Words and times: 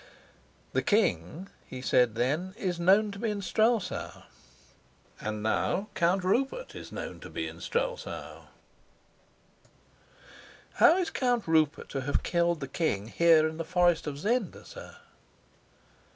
"The 0.73 0.81
king," 0.81 1.47
he 1.63 1.79
said 1.79 2.15
then, 2.15 2.55
"is 2.57 2.79
known 2.79 3.11
to 3.11 3.19
be 3.19 3.29
in 3.29 3.43
Strelsau; 3.43 4.23
and 5.19 5.43
now 5.43 5.89
Count 5.93 6.23
Rupert 6.23 6.73
is 6.73 6.91
known 6.91 7.19
to 7.19 7.29
be 7.29 7.47
in 7.47 7.61
Strelsau. 7.61 8.47
How 10.73 10.97
is 10.97 11.11
Count 11.11 11.47
Rupert 11.47 11.87
to 11.89 12.01
have 12.01 12.23
killed 12.23 12.61
the 12.61 12.67
king 12.67 13.09
here 13.09 13.47
in 13.47 13.57
the 13.57 13.63
forest 13.63 14.07
of 14.07 14.17
Zenda, 14.17 14.65
sir?" 14.65 14.95